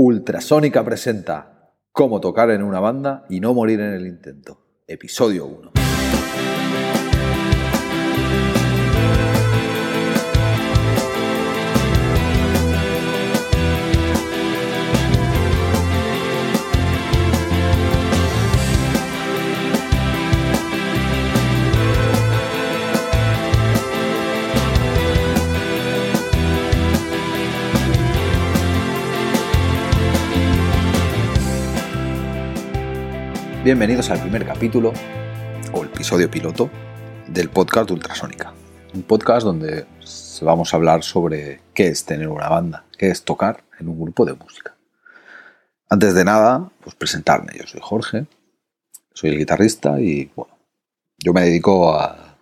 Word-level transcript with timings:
Ultrasónica 0.00 0.84
presenta 0.84 1.72
Cómo 1.90 2.20
tocar 2.20 2.52
en 2.52 2.62
una 2.62 2.78
banda 2.78 3.26
y 3.28 3.40
no 3.40 3.52
morir 3.52 3.80
en 3.80 3.94
el 3.94 4.06
intento. 4.06 4.84
Episodio 4.86 5.46
1. 5.46 5.77
Bienvenidos 33.68 34.08
al 34.08 34.18
primer 34.22 34.46
capítulo 34.46 34.94
o 35.74 35.84
episodio 35.84 36.30
piloto 36.30 36.70
del 37.26 37.50
podcast 37.50 37.90
Ultrasónica. 37.90 38.54
Un 38.94 39.02
podcast 39.02 39.44
donde 39.44 39.84
vamos 40.40 40.72
a 40.72 40.78
hablar 40.78 41.02
sobre 41.02 41.60
qué 41.74 41.88
es 41.88 42.06
tener 42.06 42.28
una 42.28 42.48
banda, 42.48 42.86
qué 42.96 43.10
es 43.10 43.24
tocar 43.24 43.64
en 43.78 43.90
un 43.90 44.00
grupo 44.00 44.24
de 44.24 44.32
música. 44.32 44.74
Antes 45.86 46.14
de 46.14 46.24
nada, 46.24 46.70
pues 46.80 46.96
presentarme. 46.96 47.52
Yo 47.58 47.66
soy 47.66 47.80
Jorge, 47.82 48.26
soy 49.12 49.32
el 49.32 49.38
guitarrista 49.38 50.00
y 50.00 50.32
bueno, 50.34 50.56
yo 51.18 51.34
me 51.34 51.42
dedico 51.42 51.92
a 51.92 52.38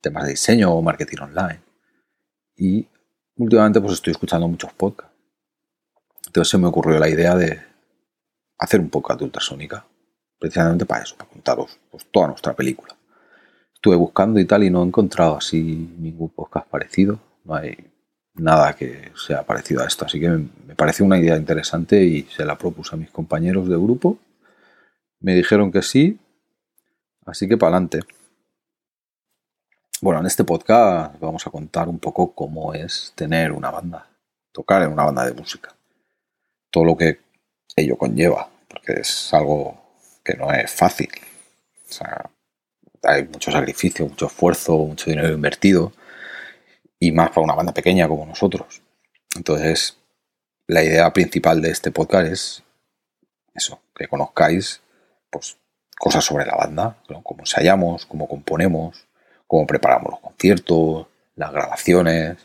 temas 0.00 0.24
de 0.24 0.30
diseño 0.30 0.72
o 0.72 0.80
marketing 0.80 1.18
online. 1.20 1.60
Y 2.56 2.88
últimamente 3.36 3.78
pues 3.78 3.92
estoy 3.92 4.12
escuchando 4.12 4.48
muchos 4.48 4.72
podcasts. 4.72 5.12
Entonces 6.28 6.50
se 6.50 6.56
me 6.56 6.66
ocurrió 6.66 6.98
la 6.98 7.10
idea 7.10 7.34
de 7.36 7.60
hacer 8.58 8.80
un 8.80 8.88
podcast 8.88 9.20
de 9.20 9.26
precisamente 10.42 10.84
para 10.84 11.04
eso, 11.04 11.14
para 11.16 11.30
contaros 11.30 11.78
pues, 11.88 12.04
toda 12.10 12.26
nuestra 12.26 12.52
película. 12.52 12.96
Estuve 13.72 13.94
buscando 13.94 14.40
y 14.40 14.44
tal 14.44 14.64
y 14.64 14.70
no 14.70 14.82
he 14.82 14.86
encontrado 14.86 15.36
así 15.36 15.94
ningún 15.98 16.30
podcast 16.30 16.66
parecido, 16.66 17.20
no 17.44 17.54
hay 17.54 17.76
nada 18.34 18.74
que 18.74 19.12
sea 19.14 19.44
parecido 19.44 19.82
a 19.82 19.86
esto, 19.86 20.04
así 20.04 20.18
que 20.18 20.28
me 20.28 20.74
parece 20.76 21.04
una 21.04 21.16
idea 21.16 21.36
interesante 21.36 22.02
y 22.02 22.22
se 22.24 22.44
la 22.44 22.58
propuse 22.58 22.96
a 22.96 22.98
mis 22.98 23.10
compañeros 23.10 23.68
de 23.68 23.76
grupo. 23.76 24.18
Me 25.20 25.36
dijeron 25.36 25.70
que 25.70 25.82
sí, 25.82 26.18
así 27.24 27.46
que 27.46 27.56
para 27.56 27.76
adelante. 27.76 28.00
Bueno, 30.00 30.18
en 30.18 30.26
este 30.26 30.42
podcast 30.42 31.20
vamos 31.20 31.46
a 31.46 31.50
contar 31.50 31.88
un 31.88 32.00
poco 32.00 32.34
cómo 32.34 32.74
es 32.74 33.12
tener 33.14 33.52
una 33.52 33.70
banda, 33.70 34.08
tocar 34.50 34.82
en 34.82 34.92
una 34.92 35.04
banda 35.04 35.24
de 35.24 35.34
música. 35.34 35.72
Todo 36.68 36.84
lo 36.84 36.96
que 36.96 37.20
ello 37.76 37.96
conlleva, 37.96 38.48
porque 38.68 38.94
es 38.94 39.32
algo 39.32 39.81
que 40.24 40.34
no 40.34 40.52
es 40.52 40.70
fácil. 40.70 41.10
O 41.88 41.92
sea, 41.92 42.30
hay 43.02 43.24
mucho 43.24 43.50
sacrificio, 43.50 44.06
mucho 44.06 44.26
esfuerzo, 44.26 44.76
mucho 44.78 45.10
dinero 45.10 45.32
invertido 45.32 45.92
y 46.98 47.12
más 47.12 47.30
para 47.30 47.42
una 47.42 47.54
banda 47.54 47.74
pequeña 47.74 48.08
como 48.08 48.26
nosotros. 48.26 48.82
Entonces, 49.36 49.98
la 50.66 50.84
idea 50.84 51.12
principal 51.12 51.60
de 51.60 51.70
este 51.70 51.90
podcast 51.90 52.26
es 52.26 52.62
eso, 53.54 53.80
que 53.94 54.08
conozcáis 54.08 54.80
pues, 55.30 55.58
cosas 55.98 56.24
sobre 56.24 56.46
la 56.46 56.56
banda, 56.56 56.96
cómo 57.22 57.40
ensayamos, 57.40 58.06
cómo 58.06 58.28
componemos, 58.28 59.06
cómo 59.46 59.66
preparamos 59.66 60.12
los 60.12 60.20
conciertos, 60.20 61.06
las 61.34 61.52
grabaciones, 61.52 62.36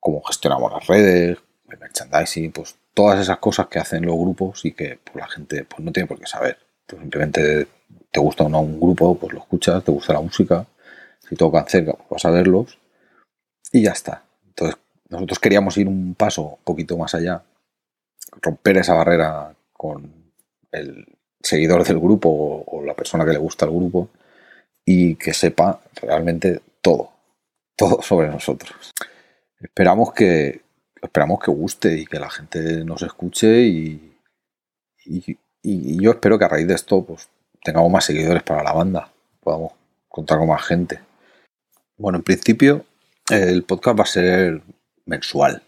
cómo 0.00 0.22
gestionamos 0.22 0.72
las 0.72 0.86
redes, 0.86 1.38
el 1.68 1.78
merchandising, 1.78 2.52
pues 2.52 2.76
todas 2.94 3.20
esas 3.20 3.38
cosas 3.38 3.66
que 3.68 3.78
hacen 3.78 4.06
los 4.06 4.16
grupos 4.16 4.64
y 4.64 4.72
que 4.72 4.98
pues, 5.02 5.16
la 5.16 5.28
gente 5.28 5.64
pues, 5.64 5.80
no 5.80 5.92
tiene 5.92 6.06
por 6.06 6.18
qué 6.18 6.26
saber. 6.26 6.65
Tú 6.86 6.96
simplemente 6.98 7.66
te 8.10 8.20
gusta 8.20 8.44
o 8.44 8.48
no 8.48 8.60
un 8.60 8.80
grupo, 8.80 9.18
pues 9.18 9.32
lo 9.32 9.40
escuchas, 9.40 9.84
te 9.84 9.92
gusta 9.92 10.12
la 10.12 10.20
música. 10.20 10.66
Si 11.28 11.34
tocan 11.34 11.66
cerca, 11.66 11.92
pues 11.92 12.08
vas 12.10 12.24
a 12.24 12.30
verlos. 12.30 12.78
Y 13.72 13.82
ya 13.82 13.92
está. 13.92 14.22
Entonces, 14.46 14.78
nosotros 15.08 15.38
queríamos 15.38 15.76
ir 15.76 15.88
un 15.88 16.14
paso 16.14 16.42
un 16.42 16.64
poquito 16.64 16.96
más 16.96 17.14
allá, 17.14 17.42
romper 18.40 18.78
esa 18.78 18.94
barrera 18.94 19.54
con 19.72 20.32
el 20.72 21.06
seguidor 21.40 21.84
del 21.84 21.98
grupo 21.98 22.64
o, 22.66 22.84
la 22.84 22.94
persona 22.94 23.24
que 23.24 23.32
le 23.32 23.38
gusta 23.38 23.66
el 23.66 23.72
grupo 23.72 24.08
y 24.84 25.16
que 25.16 25.32
sepa 25.32 25.80
realmente 26.00 26.60
todo, 26.80 27.10
todo 27.76 28.02
sobre 28.02 28.28
nosotros. 28.28 28.94
Esperamos 29.60 30.12
que, 30.12 30.62
esperamos 31.02 31.40
que 31.40 31.50
guste 31.50 31.98
y 31.98 32.06
que 32.06 32.18
la 32.18 32.30
gente 32.30 32.84
nos 32.84 33.02
escuche 33.02 33.62
y, 33.62 34.12
yo 35.66 36.12
espero 36.12 36.38
que 36.38 36.44
a 36.44 36.48
raíz 36.48 36.68
de 36.68 36.74
esto 36.74 37.04
pues, 37.04 37.28
tengamos 37.62 37.90
más 37.90 38.04
seguidores 38.04 38.42
para 38.42 38.62
la 38.62 38.72
banda, 38.72 39.12
podamos 39.40 39.72
contar 40.08 40.38
con 40.38 40.48
más 40.48 40.64
gente. 40.64 41.00
Bueno, 41.96 42.18
en 42.18 42.24
principio 42.24 42.84
el 43.30 43.64
podcast 43.64 43.98
va 43.98 44.04
a 44.04 44.06
ser 44.06 44.62
mensual, 45.04 45.62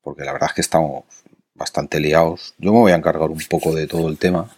porque 0.00 0.24
la 0.24 0.32
verdad 0.32 0.48
es 0.50 0.54
que 0.54 0.60
estamos 0.62 1.04
bastante 1.54 2.00
liados. 2.00 2.54
Yo 2.58 2.72
me 2.72 2.80
voy 2.80 2.92
a 2.92 2.96
encargar 2.96 3.30
un 3.30 3.42
poco 3.48 3.72
de 3.74 3.86
todo 3.86 4.08
el 4.08 4.18
tema, 4.18 4.48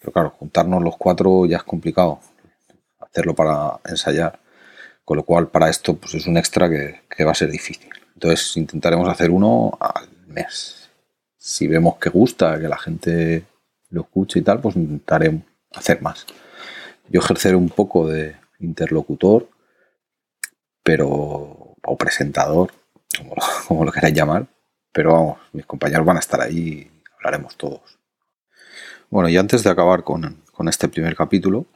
pero 0.00 0.12
claro, 0.12 0.30
juntarnos 0.30 0.82
los 0.82 0.96
cuatro 0.96 1.46
ya 1.46 1.58
es 1.58 1.62
complicado, 1.62 2.18
hacerlo 2.98 3.34
para 3.34 3.78
ensayar, 3.86 4.40
con 5.04 5.16
lo 5.18 5.24
cual 5.24 5.48
para 5.48 5.70
esto 5.70 5.94
pues, 5.96 6.14
es 6.14 6.26
un 6.26 6.36
extra 6.36 6.68
que, 6.68 7.02
que 7.08 7.24
va 7.24 7.30
a 7.30 7.36
ser 7.36 7.50
difícil. 7.50 7.90
Entonces 8.14 8.56
intentaremos 8.56 9.08
hacer 9.08 9.30
uno 9.30 9.76
al 9.78 10.08
mes. 10.26 10.90
Si 11.36 11.68
vemos 11.68 11.98
que 11.98 12.10
gusta, 12.10 12.58
que 12.58 12.68
la 12.68 12.78
gente 12.78 13.44
lo 13.94 14.02
escuche 14.02 14.40
y 14.40 14.42
tal, 14.42 14.60
pues 14.60 14.76
intentaré 14.76 15.42
hacer 15.72 16.02
más. 16.02 16.26
Yo 17.08 17.20
ejerceré 17.20 17.56
un 17.56 17.68
poco 17.68 18.06
de 18.08 18.36
interlocutor, 18.58 19.48
pero 20.82 21.76
o 21.86 21.96
presentador, 21.98 22.72
como, 23.68 23.84
lo 23.84 23.92
queráis 23.92 24.14
llamar, 24.14 24.46
pero 24.92 25.12
vamos, 25.12 25.38
mis 25.52 25.66
compañeros 25.66 26.06
van 26.06 26.16
a 26.16 26.20
estar 26.20 26.40
ahí 26.40 26.58
y 26.58 26.90
hablaremos 27.16 27.56
todos. 27.56 27.98
Bueno, 29.10 29.28
y 29.28 29.36
antes 29.36 29.62
de 29.62 29.70
acabar 29.70 30.02
con, 30.02 30.42
con 30.52 30.68
este 30.68 30.88
primer 30.88 31.14
capítulo, 31.14 31.66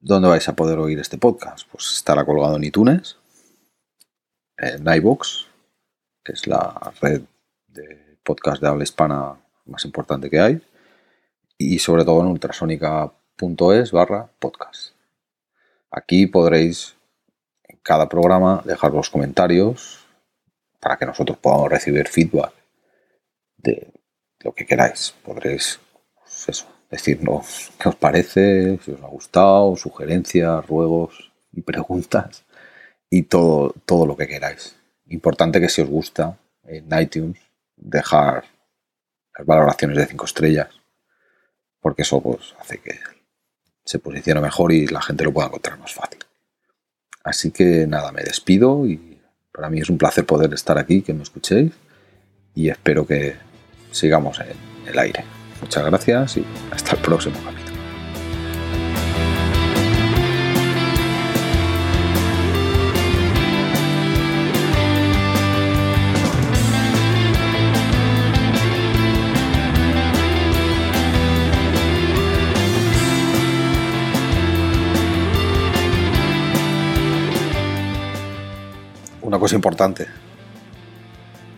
¿dónde 0.00 0.28
vais 0.28 0.48
a 0.48 0.56
poder 0.56 0.78
oír 0.78 0.98
este 0.98 1.18
podcast? 1.18 1.68
Pues 1.70 1.92
estará 1.94 2.24
colgado 2.24 2.56
en 2.56 2.64
iTunes, 2.64 3.16
en 4.56 4.86
iVoox, 4.86 5.46
que 6.24 6.32
es 6.32 6.46
la 6.46 6.92
red 7.00 7.22
de 7.68 8.18
podcast 8.24 8.60
de 8.60 8.68
habla 8.68 8.82
hispana 8.82 9.36
más 9.68 9.84
importante 9.84 10.30
que 10.30 10.40
hay, 10.40 10.60
y 11.56 11.78
sobre 11.78 12.04
todo 12.04 12.20
en 12.20 12.28
ultrasónica.es 12.28 13.92
barra 13.92 14.30
podcast. 14.38 14.92
Aquí 15.90 16.26
podréis 16.26 16.96
en 17.64 17.78
cada 17.82 18.08
programa 18.08 18.62
dejar 18.64 18.92
los 18.92 19.10
comentarios 19.10 20.04
para 20.80 20.96
que 20.96 21.06
nosotros 21.06 21.38
podamos 21.38 21.70
recibir 21.70 22.08
feedback 22.08 22.52
de 23.56 23.92
lo 24.40 24.52
que 24.52 24.66
queráis. 24.66 25.14
Podréis 25.24 25.80
pues 26.14 26.66
decirnos 26.90 27.70
qué 27.78 27.88
os 27.88 27.96
parece, 27.96 28.78
si 28.78 28.92
os 28.92 29.02
ha 29.02 29.08
gustado, 29.08 29.76
sugerencias, 29.76 30.66
ruegos 30.66 31.32
y 31.52 31.62
preguntas 31.62 32.44
y 33.10 33.24
todo, 33.24 33.74
todo 33.84 34.06
lo 34.06 34.16
que 34.16 34.28
queráis. 34.28 34.76
Importante 35.06 35.60
que 35.60 35.68
si 35.68 35.82
os 35.82 35.88
gusta 35.88 36.38
en 36.64 36.86
iTunes 36.98 37.38
dejar 37.76 38.44
valoraciones 39.46 39.96
de 39.96 40.06
5 40.06 40.24
estrellas, 40.24 40.68
porque 41.80 42.02
eso 42.02 42.20
pues, 42.20 42.54
hace 42.60 42.78
que 42.78 42.98
se 43.84 43.98
posicione 43.98 44.40
mejor 44.40 44.72
y 44.72 44.86
la 44.86 45.00
gente 45.00 45.24
lo 45.24 45.32
pueda 45.32 45.48
encontrar 45.48 45.78
más 45.78 45.94
fácil. 45.94 46.18
Así 47.24 47.50
que 47.50 47.86
nada, 47.86 48.12
me 48.12 48.22
despido 48.22 48.86
y 48.86 49.18
para 49.52 49.70
mí 49.70 49.80
es 49.80 49.90
un 49.90 49.98
placer 49.98 50.24
poder 50.24 50.52
estar 50.54 50.78
aquí, 50.78 51.02
que 51.02 51.14
me 51.14 51.22
escuchéis 51.22 51.72
y 52.54 52.68
espero 52.68 53.06
que 53.06 53.36
sigamos 53.90 54.40
en 54.40 54.88
el 54.88 54.98
aire. 54.98 55.24
Muchas 55.60 55.84
gracias 55.84 56.36
y 56.36 56.44
hasta 56.70 56.96
el 56.96 57.02
próximo 57.02 57.36
capítulo. 57.44 57.67
Una 79.22 79.38
cosa 79.38 79.54
importante. 79.54 80.06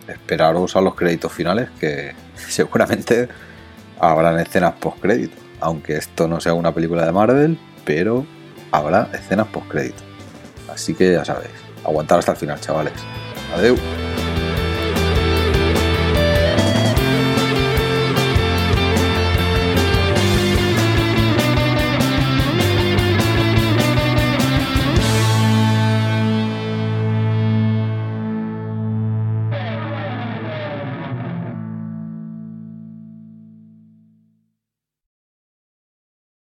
Esperaros 0.07 0.75
a 0.75 0.81
los 0.81 0.95
créditos 0.95 1.31
finales 1.31 1.69
que 1.79 2.13
seguramente 2.35 3.29
habrán 3.99 4.39
escenas 4.39 4.73
post 4.73 4.99
crédito. 4.99 5.37
Aunque 5.59 5.95
esto 5.95 6.27
no 6.27 6.39
sea 6.41 6.53
una 6.53 6.73
película 6.73 7.05
de 7.05 7.11
Marvel, 7.11 7.59
pero 7.85 8.25
habrá 8.71 9.09
escenas 9.13 9.47
post 9.47 9.67
crédito. 9.67 10.03
Así 10.71 10.93
que 10.93 11.13
ya 11.13 11.25
sabéis, 11.25 11.51
aguantar 11.83 12.19
hasta 12.19 12.31
el 12.31 12.37
final, 12.37 12.59
chavales. 12.59 12.93
Adiós. 13.55 14.10